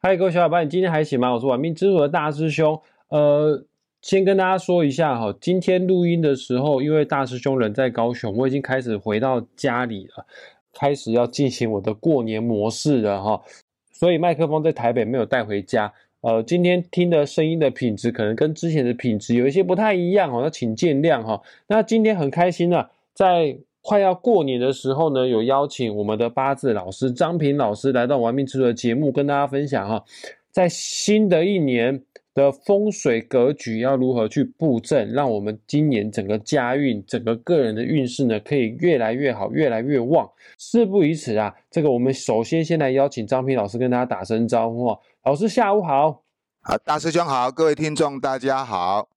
[0.00, 1.34] 嗨，各位小伙伴，你今天还行吗？
[1.34, 2.80] 我是玩命之主的大师兄。
[3.08, 3.60] 呃，
[4.00, 10.24] 先跟大家说一下哈，今天录音的时候，因为大师兄人在高雄，我已经开始回到家里了，
[10.72, 13.42] 开始要进行我的过年模式了哈。
[13.90, 15.92] 所以麦克风在台北没有带回家。
[16.20, 21.42] 呃，今天听的声音的品质可能跟之前的品质有一些不太一样哦，要请见谅哈。
[21.66, 23.58] 那今天很开心呢，在
[23.88, 30.04] 快要过年的时候呢，有邀请我们的八字老师张平老师来到玩命之的节目，跟大家分享哈，
[30.50, 40.28] 在新的一年的风水格局要如何去布阵，让我们今年整个家运、整个个人的运势呢，可以越来越好、越来越旺。
[40.58, 46.22] 事不宜迟啊，这个我们首先先来邀请张平老师跟大家打声招呼，老师下午好，
[46.60, 49.08] 好，大师兄好，各位听众大家好。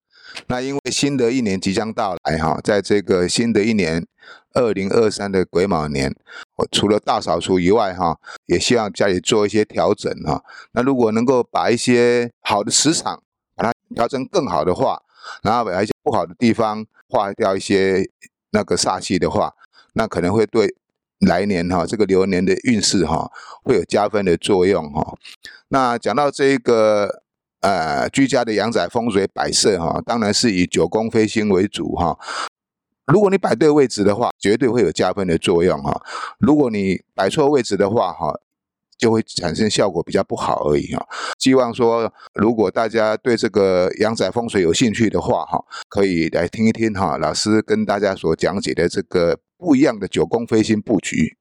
[0.46, 4.06] 那因为新的一年即将到来哈，在这个新的一年
[4.54, 6.14] 二零二三的癸卯年，
[6.56, 10.42] 我除了大扫除以外哈，也希望家里做一些调整哈。
[10.72, 13.22] 那如果能够把一些好的磁场
[13.54, 15.02] 把它调整更好的话，
[15.42, 18.08] 然后把一些不好的地方化掉一些
[18.50, 19.52] 那个煞气的话，
[19.94, 20.74] 那可能会对
[21.20, 23.30] 来年哈这个流年的运势哈
[23.64, 25.16] 会有加分的作用哈。
[25.68, 27.21] 那讲到这个。
[27.62, 32.18] 呃，居家的阳宅风水摆设哈，当然是以九宫飞星为主哈。
[33.06, 36.02] 如果你摆对位置的话，绝对会有加分的作用哈。
[36.38, 38.32] 如果你摆错位置的话哈，
[38.98, 41.06] 就会产生效果比较不好而已哈。
[41.38, 51.36] 希望说，如果大家对这个阳宅风水有兴趣的话哈，可以来听一听哈，老师跟大家所讲解的这个不一样的九宫飞星布局。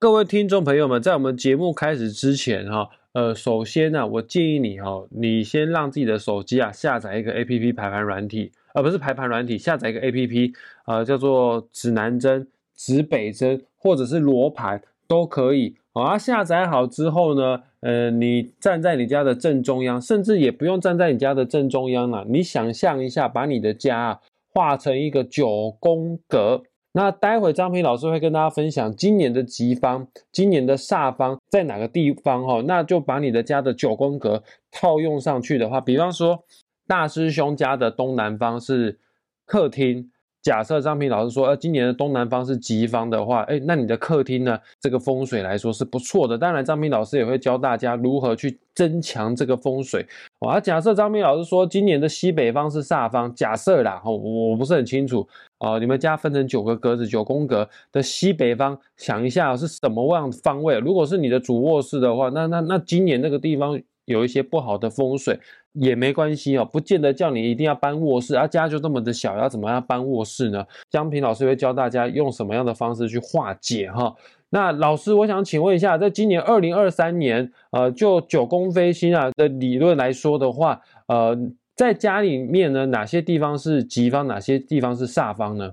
[0.00, 2.88] 各位听众朋友们，在我们节目开始之前哈。
[3.14, 10.52] 呃，首先呢，我建议你哈，你先让自己的手机啊下载一个 A P P 排盘软体，而不是排盘软体，下载一个 A P P，
[10.86, 12.46] 呃，叫做指南针、
[12.76, 15.74] 指北针或者是罗盘都可以。
[15.92, 24.20] 好，下载好之后呢，呃，你站在你家的正中央，甚至也不用站在你家的正中央了，你想象一下，把你的家啊
[24.54, 26.62] 画成一个九宫格。
[26.92, 32.62] 那待会张平老师会跟大家分享今年的吉方、今年的煞方在哪个地方哈？
[32.62, 36.44] 那就把你的家的九宫格套用上去的话，比方说
[36.86, 38.98] 大师兄家的东南方是
[39.44, 40.10] 客厅。
[40.42, 44.58] 假设张平老师说，呃，今年的东南方是吉方的话，哎，那你的客厅呢？
[44.80, 46.38] 这个风水来说是不错的。
[46.38, 50.06] 当然，张平老师也会教大家如何去增强这个风水。
[50.38, 54.16] 啊，假设张平老师说今年的西北方是煞方，假设啦，我
[54.50, 55.26] 我不是很清楚
[55.58, 55.78] 啊。
[55.78, 60.78] 你们家分成九个格子，九宫格的西北方，想一下是什么样方位？
[60.78, 63.78] 如果是你的主卧室的话，那那那今年那个地方。
[64.08, 65.38] 有一些不好的风水
[65.74, 70.64] 也没关系哦，不见得叫你一定要搬卧室，啊家就这么的小，要怎么样搬卧室呢？
[70.90, 74.14] 江平老师会教大家用什么样的方式去化解哈。
[74.50, 81.36] 那老师，我想请问一下，在今年二零二三年，呃，就九宫飞星啊的理论来说的话，呃，
[81.76, 85.72] 在家里面呢，哪些地方是吉方，哪些地方是煞方呢？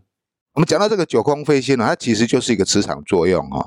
[0.56, 3.66] 我们讲到这个九宫飞星呢，它其实就是一个磁场作用哈。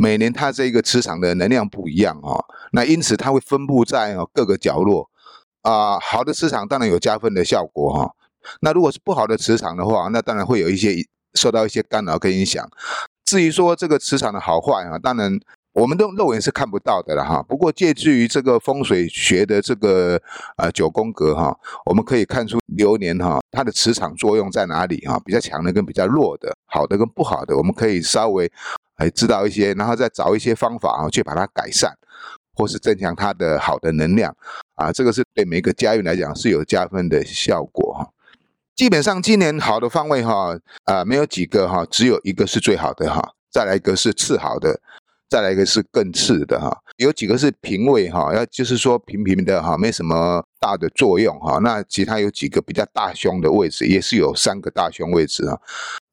[0.00, 5.10] 每年它这个磁场的能量不一样哦，那因此它会分布在哦各个角落
[5.60, 6.00] 啊。
[6.00, 8.10] 好的磁场当然有加分的效果哈。
[8.62, 10.94] 那如果是不好的磁场的话，那当然会有一些
[11.34, 12.66] 受到一些干扰跟影响。
[13.26, 15.38] 至于说这个磁场的好坏啊，当然
[15.74, 17.42] 我们都肉眼是看不到的了哈。
[17.42, 20.18] 不过借助于这个风水学的这个
[20.56, 28.50] 呃九宫格哈，我们可以看出流年哈它的磁场作用在哪里哈，比较强的跟比较弱的，好的跟不好的，我们可以稍微。
[29.00, 31.92] 来知道一些，然后再找一些方法啊，去把它改善，
[32.54, 34.34] 或是增强它的好的能量
[34.76, 38.08] 啊，这个是对每个家运来讲是有加分的效果哈。
[38.76, 44.80] 基本上今年好的方位哈啊没有几个哈，只有一个是最好的哈，再来一个是次好的，
[45.28, 46.76] 再来一个是更次的哈。
[46.96, 51.58] 有几个是平位哈，要就是说平平的哈，没什么大的作用哈。
[51.58, 55.58] 那其他有几个比较大凶的位置，也是有三个大凶位置啊。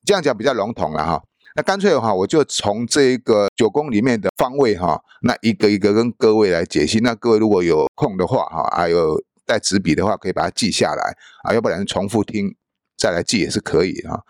[0.05, 1.21] 这样讲比较笼统了哈。
[1.57, 6.99] 那干脆哈，我就从这个九宫里面的方位哈，那一个一个跟各位来解析。
[6.99, 12.55] 那各位如果有空的话哈，还有带纸笔的话，可以把它记下来啊，要不然重复听
[12.95, 14.23] 再来记也是可以哈。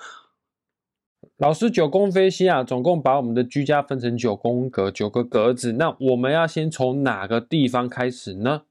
[1.36, 5.74] 老师九宫飞星啊，总共把我们的居家分成九宫格，九个格子。
[5.74, 8.62] 那我们要先从哪个地方开始呢？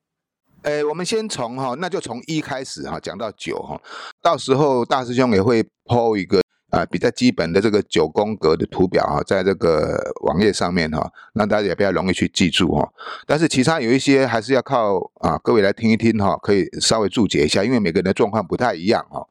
[0.63, 3.79] 诶，我们先从哈，那就从一开始哈，讲到九哈，
[4.23, 6.41] 到时候大师兄也会抛一个。
[6.71, 12.89] 啊，比较基本的这个九宫格的图表啊，在这个网页上面哈，让大家也比较容易去记住哈。
[13.27, 19.27] 但是其他有一些还是要靠啊各位来听一听哈，可以稍微注解一下，因为每个人的状况不太一样哈。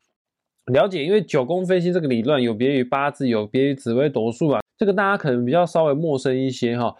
[0.72, 6.96] 了解，因为九宫分析这个理论有别于八字，有别于紫微斗数啊，这个大家可能比较稍微陌生一些哈。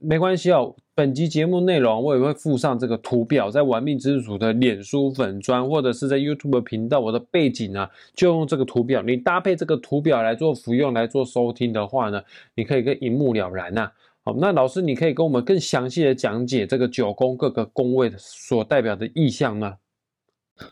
[0.00, 0.74] 没关系哦。
[0.94, 9.00] 本集节目内容我也会附上这个图表，在玩命之主的脸书粉砖或者是在 YouTube 频道，我的背景呢就用这个图表。
[9.02, 12.20] 你搭配这个图表来做服用、来做收听的话呢，
[12.56, 13.92] 你可以跟一目了然呐。
[14.24, 19.76] 好，那老师你可以跟我们更详细的讲解这个九宫各个宫位所代表的意象吗？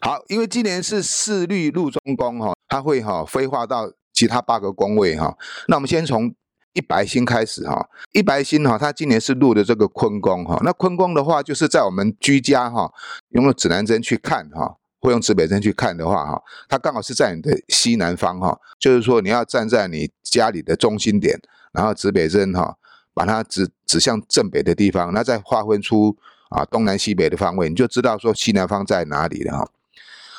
[0.01, 5.37] 好，因为今年是四律入中宫哈，它会哈飞化到其他八个宫位哈。
[5.69, 6.35] 那我们先从。
[6.77, 10.61] 一白星开始哈，一白星哈，它今年是入的这个坤宫哈。
[10.63, 12.93] 那坤宫的话，就是在我们居家哈，
[13.31, 18.61] 用指南针去看哈，或用指北针去看的话哈，它刚好是在你的西南方哈。
[18.79, 21.41] 就是说，你要站在你家里的中心点，
[21.73, 22.77] 然后指北针哈，
[23.15, 26.15] 把它指指向正北的地方，那再划分出
[26.51, 29.67] 啊东南西北的方位，你就知道说西南方在哪里了哈。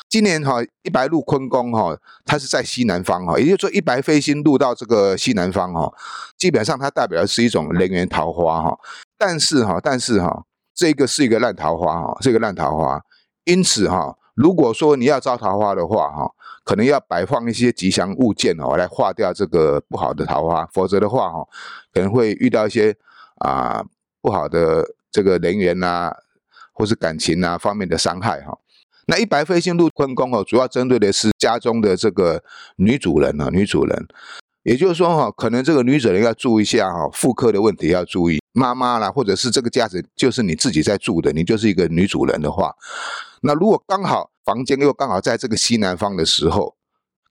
[0.10, 5.92] 今年哈一白入坤宫哈，它是在西南方哈，也就是说一白飞星入到这个西南方哈，
[6.38, 8.80] 基本上它代表的是一种人缘桃花哈。
[9.18, 13.02] 但是哈，但是哈，这个是一个烂桃花哈，是一个烂桃花。
[13.44, 16.32] 因此哈，如果说你要招桃花的话哈，
[16.64, 21.46] 可能要摆放一些吉祥物件哦，来化掉这个不好的桃花，否则的话哈，
[21.94, 22.96] 可能会遇到一些
[23.40, 23.84] 啊
[24.22, 26.14] 不好的这个人缘呐，
[26.72, 28.58] 或是感情呐方面的伤害哈。
[29.10, 32.44] 那一白飞星入坤宫哦，主要针对的是家中的这个
[32.76, 34.08] 女主人啊，女主人，
[34.64, 42.76] 也就是说哈，可能这个女主人要注意一下哈，妇科的问题要注意，妈妈啦，或者是这个家子就是你自己在住的，你就是一个女主人的话，
[43.42, 46.76] 那如果刚好房间又刚好在这个西南方的时候，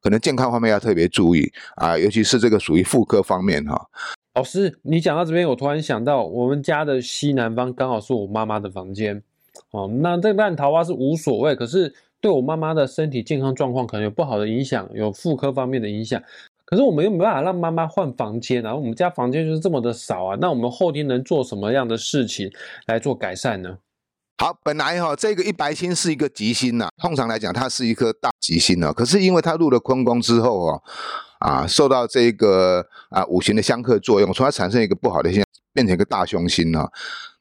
[0.02, 3.88] 可能健康方面要特别注意啊，尤其是这个属于妇科方面哈。
[4.34, 9.22] 老师，你讲到这边，我突然想到，我们家的西南方刚好是我妈妈的房间。
[9.70, 16.22] 哦，那这烂桃花是无所谓，可是对我妈妈的身体健康状况可能有不好的影响，有妇科方面的影响。
[16.64, 20.36] 可是我们又没办法让妈妈换房间，然后我们家房间就是这么的少啊。
[20.40, 22.50] 那我们后天能做什么样的事情
[22.86, 23.78] 来做改善呢？
[24.38, 28.92] 好，本来哈这个一白星是一个吉星呐，通常来讲它是一颗大吉星呢。
[28.92, 30.82] 可是因为它入了坤宫之后哦，
[31.38, 36.90] 啊，受到这个啊五行的相克作用，从而产生一个不好的现象，变成一个大凶星啊。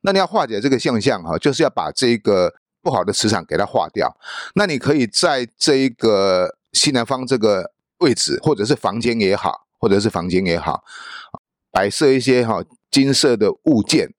[0.06, 2.54] 那你要化解这个现象哈，就是要把这个
[2.84, 4.16] 不好的磁场给它化掉。
[4.54, 10.84] 那你可以在这一个西南方这个位置，或者是房间也好，或者是房间也好，
[11.72, 14.13] 摆设一些哈金色的物件，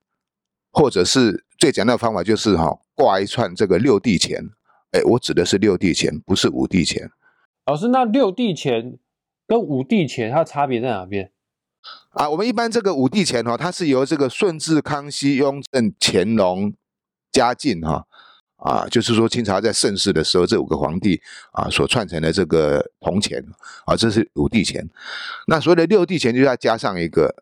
[0.73, 4.45] 或者是最简单的方法就是哈挂一串这个六地钱。
[4.91, 7.09] 哎，我指的是六地钱，不是五地钱。
[7.67, 8.99] 老师，那六地钱
[9.47, 11.31] 跟五地钱它差别在哪边？
[12.11, 16.73] 啊，我们一般这个五帝钱哈，它是由这个顺治、康熙、雍正、乾隆、
[17.31, 18.07] 嘉靖哈
[18.57, 21.21] 啊，就是说清朝在盛世的时候，这五个皇帝
[21.53, 23.45] 啊所串成的这个铜钱
[23.85, 24.89] 啊，这是五帝钱。
[25.47, 27.35] 那所谓的六帝钱，就要加上一个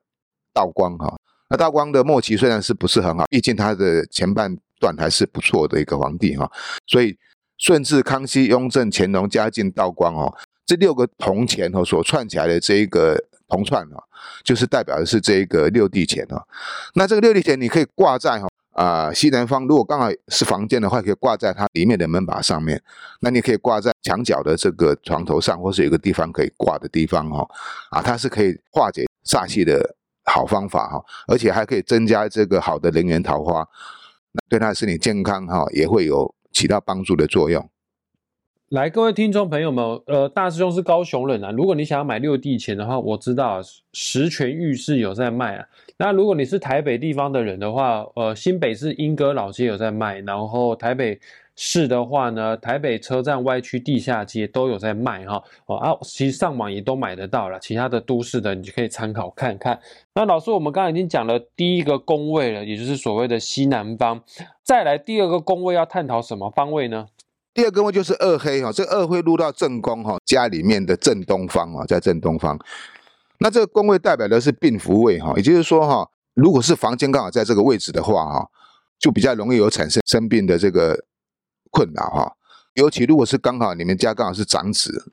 [0.53, 1.17] 道光哈。
[1.49, 6.51] 那道光的末期虽然是不是很好，毕竟他的前半段还是不错的一个皇帝哈。
[6.89, 7.17] 所以
[7.59, 10.35] 顺治、康熙、雍正、乾隆、嘉靖、道光哦，
[10.67, 13.17] 这六个铜钱哦所串起来的这一个。
[13.49, 14.03] 铜串啊，
[14.43, 16.43] 就是代表的是这一个六地钱啊。
[16.95, 22.83] 那这个六地钱你可以挂在哈啊西南方，如果刚好是房间的话，可以挂在它里面的门把上面。
[23.21, 27.47] 那你可以挂在墙角的这个床头上，或是有个地方可以挂的地方哈
[27.91, 29.95] 啊，它是可以化解煞气的
[30.25, 33.67] 好方法哈，而且还可以增加这个好的人缘桃花，
[34.49, 37.71] 对他的身体健康哈也会有起到帮助的作用。
[38.75, 41.53] 来，各位听众朋友们，呃，大师兄是高雄人啊。
[41.53, 43.61] 如果你想要买六地钱的话，我知道
[43.93, 45.65] 十全玉室有在卖啊。
[45.97, 51.17] 那如果你是台北地方的人的话，呃，新北市莺歌老街有在卖，然后台北
[51.55, 55.41] 市的话呢，台北车站歪曲地下街都有在卖哈。
[55.67, 57.61] 哦啊，其实上网也都买得到了。
[57.61, 59.79] 其他的都市的，你就可以参考看看。
[60.15, 64.21] 那老师，我们刚刚已经讲了第一个宫位了，也就是所谓的西南方。
[64.65, 67.07] 再来第二个宫位要探讨什么方位呢？
[67.55, 72.59] 第二个位就是二黑哈，这二黑入到正宫哈，家里面的正东方啊，在正东方。
[73.39, 78.51] 那这个宫位代表的是病福位哈，也就是说哈，如果是房间刚好在这个位置的话哈，
[78.99, 81.05] 就比较容易有产生生病的这个
[81.71, 82.37] 困扰哈。
[82.75, 85.13] 尤其如果是刚好你们家刚好是长子，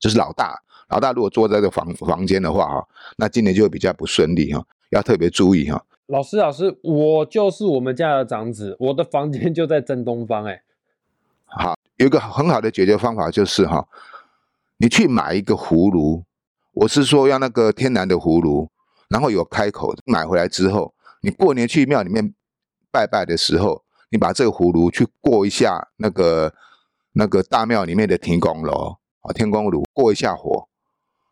[0.00, 0.58] 就是老大，
[0.88, 5.84] 老大如果坐在这房房间的话哈，那今年就会比较不顺利哈，要特别注意哈。
[6.06, 10.62] 老师，老师，我就是我们家的长子，我的房间就在正东方哎。
[11.56, 13.86] 好，有一个很好的解决方法就是哈，
[14.78, 16.24] 你去买一个葫芦，
[16.72, 18.68] 我是说要那个天然的葫芦，
[19.08, 22.34] 然后有开口，买回来之后，你过年去庙里面
[22.90, 26.52] 拜拜的时候，你把这个葫芦去过一下那个
[27.12, 30.68] 那个大庙里面的天宫炉啊，天宫炉过一下火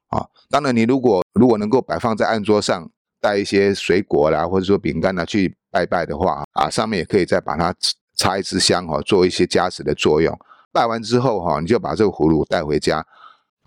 [0.08, 0.28] 啊。
[0.48, 2.88] 当然，你如果如果能够摆放在案桌上
[3.20, 7.74] 带一些水果啦，或者说饼干啦去拜拜的话啊，上面也可以再把它
[8.16, 10.38] 插一支香哈，做一些加持的作用。
[10.70, 13.06] 拜完之后哈，你就把这个葫芦带回家，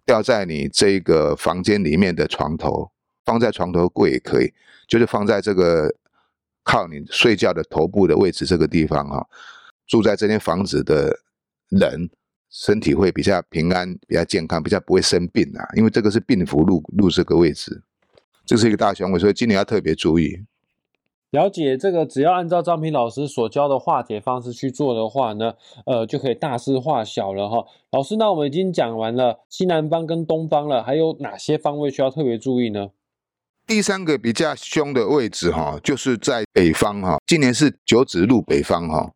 [0.06, 2.92] 吊在你这个房间里面的床头，
[3.24, 4.54] 放在床头柜也可以，
[4.88, 5.94] 就是放在这个
[6.64, 9.28] 靠你睡觉的头部的位置这个地方哈。
[9.88, 11.16] 住在这间房子的
[11.70, 12.10] 人，
[12.50, 17.84] 身体会比较平安、比较健康、比较不会生病啊，因为这个是病符入入这个位置，
[18.46, 20.44] 这是一个大凶位，所以今年要特别注意。
[21.36, 25.54] 了解这个，只要按照张平老师所教的化解方式去做的话呢，
[25.86, 27.66] 呃，就可以大事化小了哈。
[27.92, 32.92] 老师，那我们已经讲完了西南方跟东方了，还有哪些方位需要特别注意呢？
[33.68, 37.18] 第三个比较凶的位置哈，就是在北方哈。
[37.28, 39.12] 今年是九子入北方哈。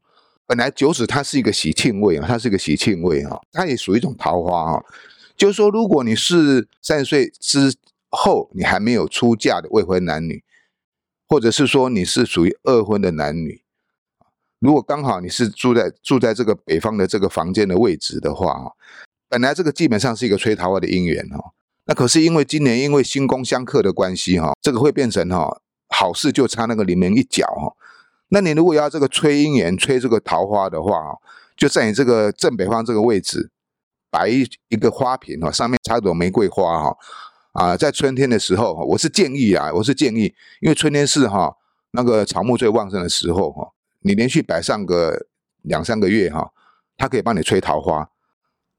[0.46, 4.84] 本来九子它是一个喜庆位啊，它是一个喜庆位哈，它也属于一种桃花哈。
[5.38, 7.74] 就是说，如果你是三十岁之
[8.10, 10.44] 后你还没有出嫁的未婚男女。
[11.30, 13.62] 或者是说你是属于二婚的男女，
[14.58, 18.74] 如果刚好你是住在住在这个北方的这个房间的位置的话，
[19.30, 21.54] 本来这个基本上是一个吹桃花的姻缘哈，
[21.86, 27.76] 那可是因为今年因为星宫相克的关系哈，这个会变成哈好事就差那个临门一脚哈。
[28.30, 31.16] 那你如果要这个吹姻缘、吹这个桃花的话，
[31.56, 33.52] 就在你这个正北方这个位置
[34.10, 36.98] 摆一一个花瓶哈，上面插朵玫瑰花哈。
[37.60, 41.58] 啊，在春天的时候，我是建议啊，我是建议，因为春天是哈
[41.92, 45.28] 那个草木最旺盛的时候哈，你连续摆上个
[45.64, 46.54] 两三个月哈，
[46.96, 48.10] 它可以帮你催桃花。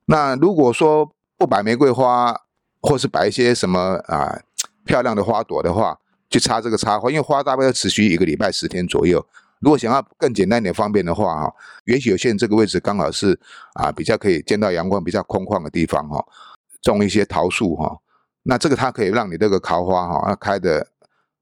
[0.06, 2.34] 那如果说不摆玫瑰花，
[2.80, 4.40] 或是摆一些什么啊
[4.86, 5.98] 漂亮的花朵的话，
[6.30, 9.22] 去插这个插花，因为花大概要持续一个礼拜十天左右。
[9.58, 13.38] 如果想要更简单一点方便的话哈，也许有些人这个位置刚好是
[13.74, 16.24] 啊比较可以见到阳光、比较空旷的地方哈，
[16.80, 17.94] 种一些桃树哈。
[18.42, 20.86] 那这个它可以让你这个桃花哈，开的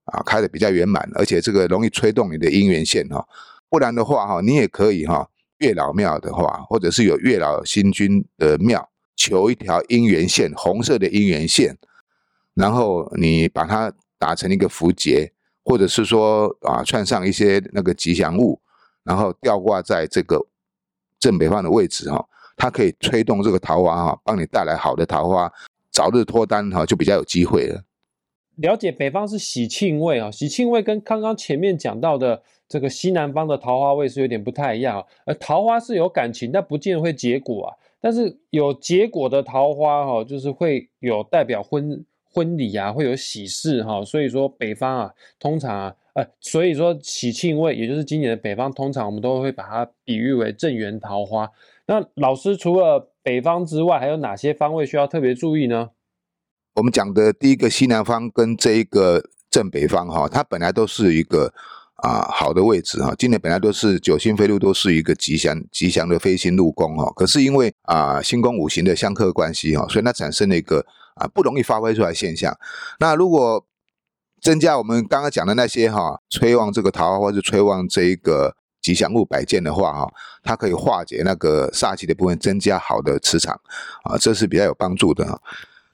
[0.06, 3.24] 啊开的比较圆满，而且这个容易吹动你的姻缘线哈。
[3.68, 5.28] 不然的话哈，你也可以哈，
[5.58, 11.78] 月老庙的话，或者是有月老星君的庙，求一条姻缘线，红色的姻缘线，
[12.54, 15.32] 然后你把它打成一个符节，
[15.64, 18.60] 或者是说啊串上一些那个吉祥物，
[19.04, 20.44] 然后吊挂在这个
[21.20, 22.26] 正北方的位置哈，
[22.56, 25.52] 它可以吹动这个桃花哈，帮你带来好的桃花。
[25.90, 27.82] 早日脱单哈，就比较有机会了。
[28.56, 35.04] 了解北方是喜庆位啊，喜庆位跟刚刚前面讲到的这个西南方的桃花位是有点不太一样。
[35.26, 37.74] 呃，桃花是有感情，但不见会结果啊。
[38.00, 44.04] 但是有结果的桃花哈，就是会有代表婚婚礼啊，会有喜事哈。
[44.04, 51.48] 所以说北方啊，通常啊，呃，所以说喜庆位，也就是今年的北方，通常我们都会把它比喻为正缘桃花。
[51.86, 55.90] 那老师除了北方之外，还有哪些方位需要特别注意呢？
[56.76, 61.52] 我们讲的第一个西南方跟这一个正北方哈，它本来都是一个
[61.96, 63.14] 啊好的位置哈。
[63.18, 67.12] 今年本来都是九星飞禄都是一个吉祥吉祥的飞星入宫哈。
[67.14, 72.56] 可是因为啊星宫五行的相克关系哈，所以它产生了一个啊不容易发挥出来现象。
[72.98, 73.62] 那如果
[74.40, 78.56] 增加我们刚刚讲的那些哈，催旺这个桃花或者催旺这一个。
[78.80, 83.60] 吉祥物摆件的话，哈，它可以化解那个煞气的部分，增加好的磁场，
[84.04, 85.40] 啊，这是比较有帮助的。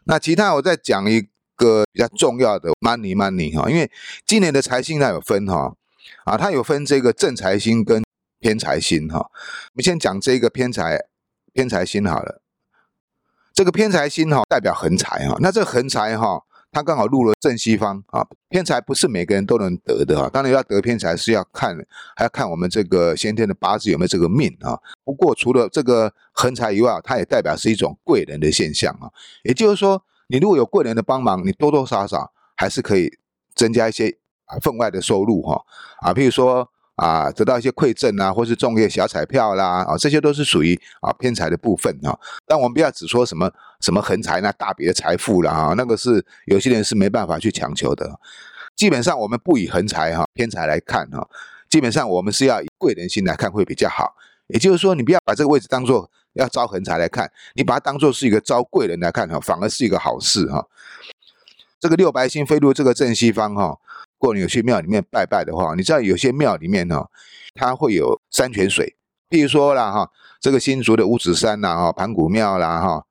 [0.05, 3.91] 那其他我再讲一个比较重要的 money money 哈，因为
[4.27, 5.75] 今年的财星它有分哈，
[6.25, 8.05] 啊，它有分这个正财星跟
[8.39, 9.19] 偏财星哈。
[9.19, 11.01] 我们先讲这个偏财
[11.53, 12.43] 偏财星好了，
[13.55, 16.45] 这个偏财星哈代表横财哈，那这横财哈。
[16.75, 20.29] 他刚好入了正西方啊，偏财不是每个人都能得的啊。
[20.29, 21.75] 当然要得偏财是要看，
[22.17, 24.77] 还要看我们这个先天的八字有没有这个命啊。
[25.05, 29.09] 不过除了这个横财以外，它也代表是一种贵人的现象啊。
[29.45, 33.09] 也就是说，你如果有贵人的帮忙，你多多少少还是可以
[33.55, 35.65] 增加一些啊分外的收入哈
[36.01, 36.69] 啊，譬如说。
[36.97, 42.17] 啊，得到一些馈赠啊，或是中一些小彩票啦，啊，这些都是属于啊偏财的部分啊。
[42.47, 48.19] 但我们不要只说什么什么横财那大笔的财富了啊，那个是有些人是没办法去强求的。
[48.77, 51.29] 基本上我们不以横财哈偏财来看哈，
[51.69, 54.15] 基本上我们是要以贵人心来看会比较好。
[54.47, 60.65] 也就是说，你不要把这个位置当做要招横财来看，你把它当做是一个招贵人来看哈，反而是一个好事哈。
[61.81, 63.79] 这个六白星飞入这个正西方哈。
[64.25, 67.05] 如果你有去庙里面拜拜的话，你知道有些庙里面呢，
[67.55, 68.97] 它会有山泉水，
[69.29, 73.05] 譬如说啦哈，这个新竹的五指山呐哈，盘古庙啦哈，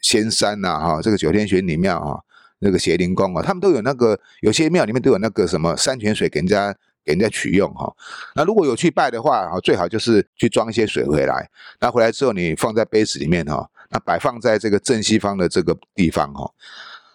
[0.00, 2.18] 仙山呐哈，这个九天玄女庙啊，
[2.60, 7.94] 那个邪灵宫啊，他们都有那个，有些庙里面都有那个什么山泉水给人家给人家取用哈。
[8.34, 11.46] 那如果有去拜的话啊，最好就是去装一些水回来，
[11.78, 16.50] 那回来之后你放在杯子里面哈，那摆放在这个正西方的这个地方哈。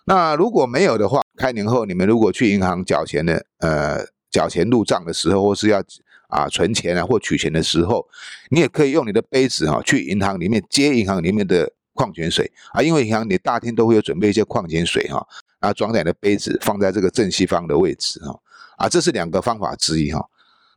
[0.05, 5.81] 那如果没有的话，开年后你们如果去银行缴钱的，呃，缴钱入账的时候，或是要
[6.27, 8.05] 啊存钱啊或取钱的时候，
[8.51, 15.25] 你也可以用你的杯子哈去银行里面接银行里面的矿泉水啊，因为银行你大厅都会有准备一些矿泉水哈，
[15.61, 18.37] 然后装在你的杯子放在这个正西方的位置哈，
[18.75, 20.29] 啊，这是两个方法之一哈。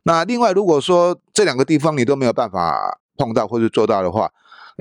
[0.03, 4.31] 那另外如果说这两个地方你都没有办法碰到或者做到的话，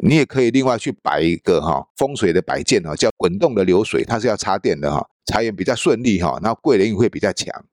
[0.03, 7.65] 你也可以另外去摆一个哈风水的摆件哈，叫滚动的流水，它是要插电的哈，财源比较顺利哈，然后贵人运会比较强。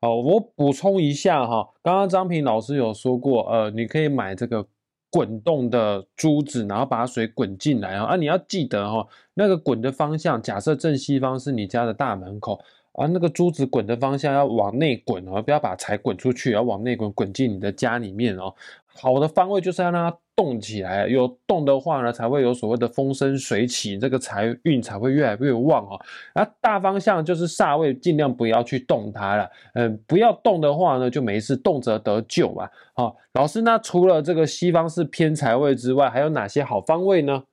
[0.00, 4.66] 好，我补充一下哈，刚刚张平老师有说过，呃，你可以买这个
[5.10, 12.60] 滚动的珠子，然后把水滚进来啊，啊，你要记得哈，那个滚的方向，假设正西方是你家的大门口。
[12.92, 18.54] 啊，那个珠子滚的方向要往内滚哦，不要把财滚出去，要往内滚，滚进你的家里面哦。
[18.84, 26.00] 好的方位就是要让它动起来，有动的话呢，才会有所谓的风生水起，这个财运才会越来越旺哦。
[26.34, 29.48] 那大方向就是煞位，尽量不要去动它了。
[29.74, 32.68] 嗯，不要动的话呢，就没事，动则得救嘛。
[32.94, 37.44] 好，老师，那除了这个西方是偏财位之外，还有哪些好方位呢？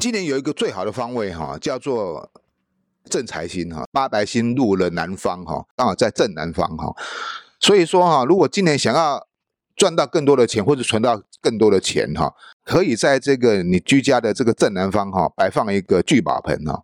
[0.00, 2.28] 今年有一个最好的方位哈，叫做。
[3.10, 6.90] 正财星哈，八白星入了南方哈，刚好在正南方哈，
[7.60, 9.26] 所以说哈，如果今年想要
[9.76, 12.32] 赚到更多的钱或者存到更多的钱哈，
[12.64, 16.82] 可以在这个你居家的这个正南方哈，摆放一个聚宝盆哈。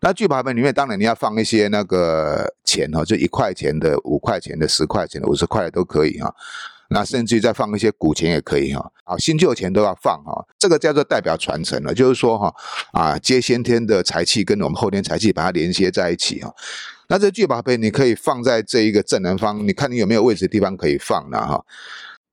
[0.00, 6.34] 那聚宝盆里面当然你要放一些那个钱哈，就一块钱的、五块钱的、十块钱的、五十块的都可以哈。
[6.88, 12.54] 那甚至于再放一些古钱也可以哈，啊，新旧钱都要放哈，这个叫做代表传承了，就是说哈，
[12.92, 16.52] 啊，接先天的财气跟我们后天财气把它连接在一起哈。
[17.08, 21.64] 那这聚宝盆你可以放在这一个正南方，你看你有没有位置地方可以放呢哈？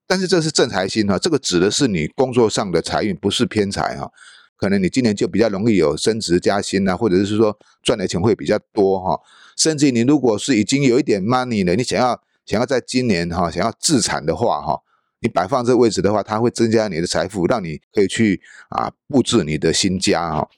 [0.10, 4.12] 但是这是正财星哈，这个指的是你工作上的财运，不是偏财哈。
[4.58, 9.22] 可能你今年就比较容易有升职加薪啊，或者是说赚的钱会比较多哈。
[9.56, 12.22] 甚至你如果是已经有一点 money 了，你想要。
[12.46, 14.82] 想要在今年哈，想要自产的话哈，
[15.20, 20.50] 你摆放这个位置的话，它会增加你的财富，让你可以去啊布置你的新家哈。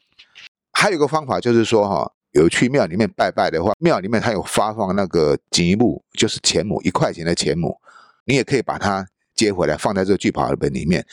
[0.72, 7.76] 还有个方法就是说哈，有去庙里面拜拜的话，庙里面它有发放那个吉木，就是钱母一块钱的钱母，
[8.24, 9.06] 你也可以把它
[9.46, 11.06] 接回来放在这个聚宝盆里面。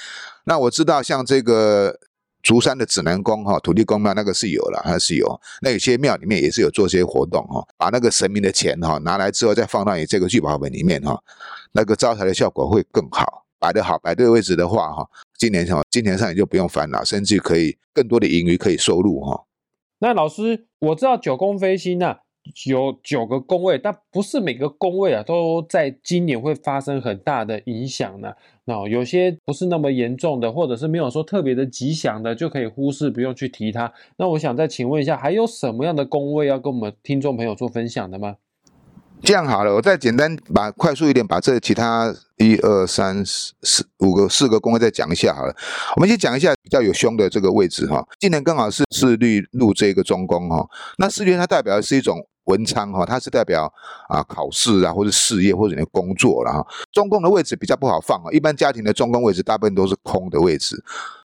[0.45, 1.99] 那我知道像这个。
[2.41, 5.41] 竹山的指南宫哈，土地公庙那个是有了，还是有。
[5.61, 11.21] 那有些庙里面也是有做些活动哈，把那个神明的钱哈拿来之后，再放到你这个聚宝盆里面哈，
[11.73, 13.45] 那个招财的效果会更好。
[13.59, 15.05] 摆得好，摆对位置的话哈，
[15.37, 19.45] 今年哈，今年上你就不用烦恼，甚至可以更多的盈余可以收入哈。
[19.99, 22.21] 那老师，我知道九宫飞星啊。
[22.67, 28.33] 有九个宫位，但不是每个宫位啊都在今年会发生很大的影响呢。
[28.65, 33.93] 那有些不是那么严重的，或者是没有说特别的吉祥的，就可以忽视，不用去提它。
[34.19, 38.37] 那我想再请问一下，还有什么样的宫位要跟我们听众朋友做分享的吗？
[39.23, 45.57] 这样好了，我再简单把快速一点把这其他一二三四五个四个宫位再讲一下好了。
[45.97, 48.07] 我们先讲一下比较有凶的这个位置哈。
[48.21, 52.27] 今年刚好是四律入这个中宫哈，那四律它代表的是一种。
[52.49, 53.73] 文昌哈，它是代表
[54.09, 56.67] 啊考试啊，或者事业或者你的工作了哈。
[56.93, 60.83] 中宫的位置比较不好放啊，一般家庭的中宫位置大部分都是空的位置，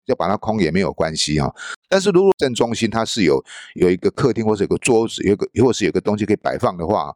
[0.07, 1.53] 要把它空也没有关系哈。
[1.89, 3.43] 但是如果正中心它是有
[3.75, 7.15] 有一个客厅或者有个桌子，有个或是有个东西可以摆放的话，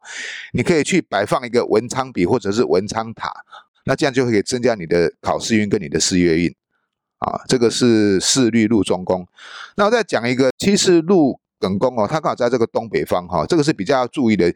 [0.53, 3.31] 你可以去摆放一个文昌笔或者是文昌塔，
[3.85, 6.55] 那这样就可以增加你的考试运跟你的事业运
[7.19, 7.41] 啊。
[7.47, 9.27] 这个是四律入中宫。
[9.75, 11.37] 那我再讲一个七四入。
[11.59, 14.53] 艮宫哦，它刚好在这个东北方哈，这个是比较要注意的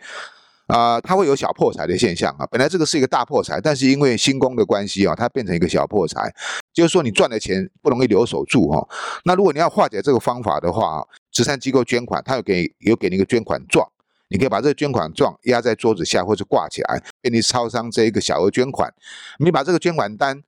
[0.68, 2.46] 啊，它会有小破财的现象啊。
[2.50, 6.34] 本来这个是一个大破财，但是因为新宫的关系啊，它变成一个小破财，
[6.74, 8.88] 就是说你赚的钱不容易留守住哈。
[9.26, 13.86] 那如果你要化解这个方法的话，慈善机构捐款，它有给有给你一个捐款状，
[14.30, 18.94] 你可以把这个捐款状压在桌子下或者挂起来，给你超商这一个小额捐款，
[19.40, 20.42] 你把这个捐款单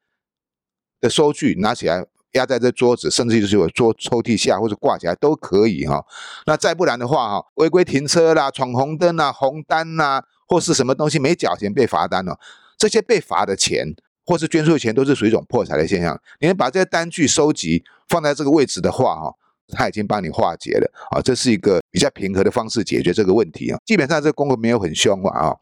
[1.01, 2.05] 的收据拿起来。
[2.33, 6.03] 压在这桌子，甚至就是有桌抽屉下或者挂起来都可以哈。
[6.45, 12.39] 那再不然的话哈，违规停车啦、闯红灯啦、红单呐，或是什么东西没缴钱被罚单了，
[12.77, 16.19] 这些被罚的钱或是捐出的钱都是属于一种破财的现象。
[16.39, 19.33] 你把这些单据收集放在这个位置的话哈，
[19.69, 23.79] 他已经帮你化解了啊，这是一个比较平和的方式解决这个问题啊。
[23.85, 25.55] 基本上这个功课没有很凶嘛啊。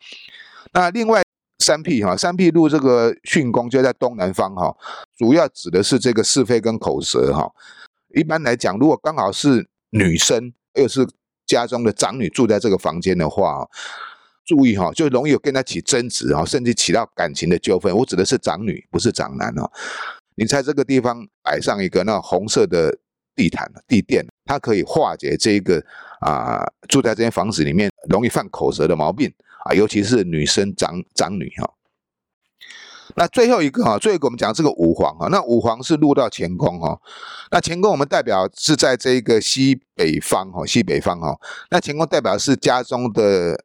[0.74, 1.22] 那另外。
[1.62, 4.76] 三辟哈，三辟路这个巽宫就在东南方哈，
[5.18, 7.50] 主要指的是这个是非跟口舌哈。
[8.14, 11.08] 一般来讲，如果刚好是女生又是
[11.46, 13.66] 家中的长女住在这个房间的话，
[14.46, 17.96] 注意哈，就容易有跟她起争执哈，甚至起到感情的纠纷。
[17.96, 19.72] 我指的是长女，不是长男哦。
[20.36, 22.98] 你在这个地方摆上一个那红色的
[23.36, 25.82] 地毯地垫，它可以化解这个
[26.22, 29.32] 啊住在这间房子里面容易犯口舌的毛病
[29.66, 31.74] 啊，尤其是女生长长女哈。
[33.16, 36.98] 那最后一个哈，最后一个我们讲这个五黄哈，那五黄是入到乾宫哈，
[37.52, 41.38] 那乾宫我们代表是在这个西北方哈，西北方哈，
[41.70, 43.62] 那乾宫代表是家中的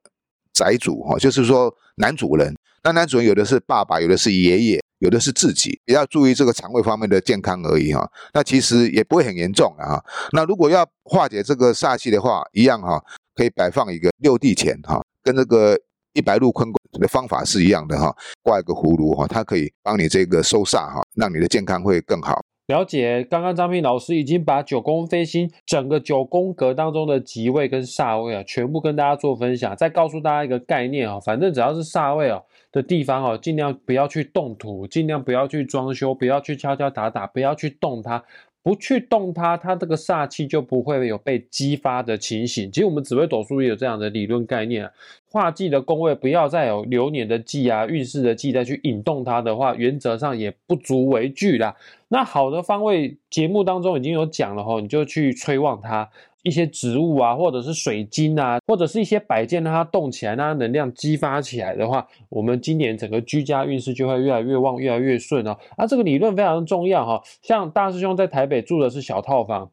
[0.53, 13.01] 宅主哈，就是说男主人，那男主人有的是爸爸，有的是爷爷，有的是自己，也要注意这个肠胃方面的健康而已哈，那其实也不会很严重的哈，那如果要化解这个煞气的话，一样哈，
[13.37, 15.77] 可以摆放一个六地钱哈，跟这个。
[16.17, 18.11] 一白入坤的方法是一样的哈，
[18.43, 22.41] 挂一个葫芦哈，它可以帮你这个收煞哈，让你的健康会更好。
[22.69, 29.77] 了解，刚刚张斌老师已经把九宫飞星整个九宫格当中的吉位跟煞位啊，全部跟大家做分享。
[29.77, 38.25] 再告诉大家一个概念啊，反正只要是煞位哦的地方哦，尽量不要去动土，尽量不要去装修，不要去敲敲打打，不要去动它。
[38.67, 42.69] 不去动它，它这个煞气就不会有被激发的情形。
[42.73, 44.91] 其实我们紫微斗数也有这样的理论概念。
[45.31, 51.77] 化忌的宫位不要再有流年的忌啊、运势的忌再去引动它的话，原则上也不足为惧啦。
[52.09, 56.11] 那好的方位节目当中已经有讲了哈，你就去催旺它。
[56.47, 65.59] 一些植物啊，或者是水晶啊，或者是一些摆件，让它动起来，让它能量激发起来的话，我们今年整个居家运势就会越来越旺，越来越顺哦。
[65.77, 67.21] 啊，这个理论非常重要哈。
[67.43, 69.73] 像大师兄在台北住的是小套房，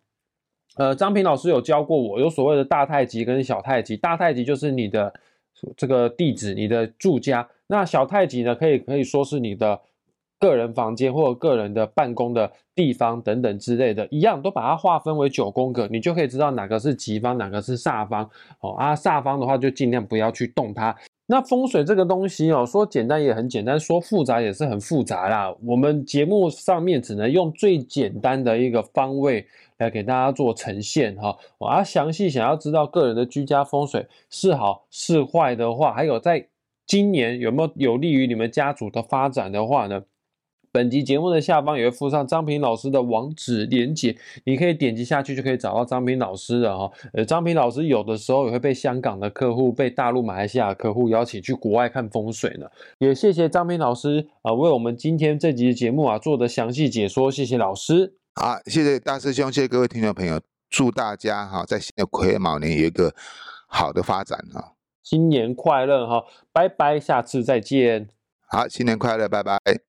[0.78, 3.96] 呃，张平老师有教过我，有所谓的大太极跟小太极。
[3.96, 5.14] 大太极就是你的
[5.78, 9.80] 这个地址，你的住家；那小太极呢，可以可以说是你的。
[10.44, 18.30] 个人房间或者个人的办公的地方等等之类的，一样都把它划分为九宫格，你就可以知道哪个是吉方，哪个是煞方。
[18.60, 20.94] 哦啊，煞方的话就尽量不要去动它。
[21.28, 25.56] 那风水这个东西哦，说简单也很简单，说复杂也是很复杂啦。
[25.66, 31.38] 我们节目上面只能用最简单的一个方位来给大家做呈现哈。
[31.58, 36.46] 我啊，详细想要知道个人的居家风水是好是坏的话，还有在
[36.86, 40.04] 今年有没有有利于你们家族的发展的话呢？
[40.74, 46.92] 本集节目的下方也会附上张平老师的网址连接，你可以点击下去就可以找到张平老师的哈。
[47.14, 52.66] 呃，张平老师有的时候也会被香港的客户、被大陆、马来西亚的客户邀请去国外看风水呢。
[52.98, 58.16] 也谢谢张平老师啊，为我们今天这集的节目啊做的详细解说，谢谢老师。
[58.34, 63.14] 好，谢谢大师兄，谢谢各位听众朋友，祝大家哈在新的癸卯年有一个
[63.68, 68.10] 好的发展哈，新年快乐哈，拜拜，下次再见。
[68.48, 69.84] 好，新年快乐，拜拜。